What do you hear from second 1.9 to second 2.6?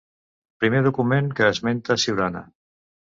Siurana.